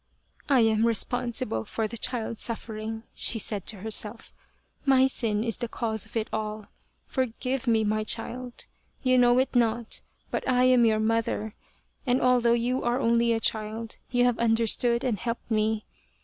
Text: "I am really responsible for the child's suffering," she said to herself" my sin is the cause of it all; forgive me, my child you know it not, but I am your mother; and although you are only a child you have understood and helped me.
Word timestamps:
"I 0.49 0.61
am 0.61 0.77
really 0.79 0.87
responsible 0.87 1.63
for 1.63 1.87
the 1.87 1.95
child's 1.95 2.41
suffering," 2.41 3.03
she 3.13 3.37
said 3.37 3.67
to 3.67 3.81
herself" 3.81 4.33
my 4.83 5.05
sin 5.05 5.43
is 5.43 5.57
the 5.57 5.67
cause 5.67 6.07
of 6.07 6.17
it 6.17 6.27
all; 6.33 6.69
forgive 7.05 7.67
me, 7.67 7.83
my 7.83 8.03
child 8.03 8.65
you 9.03 9.19
know 9.19 9.37
it 9.37 9.53
not, 9.55 10.01
but 10.31 10.49
I 10.49 10.63
am 10.63 10.85
your 10.85 10.99
mother; 10.99 11.53
and 12.07 12.19
although 12.19 12.53
you 12.53 12.83
are 12.83 12.99
only 12.99 13.31
a 13.31 13.39
child 13.39 13.97
you 14.09 14.25
have 14.25 14.39
understood 14.39 15.03
and 15.03 15.19
helped 15.19 15.51
me. 15.51 15.85